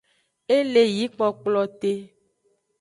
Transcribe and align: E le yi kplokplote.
E 0.55 0.57
le 0.73 0.83
yi 0.95 1.05
kplokplote. 1.13 1.91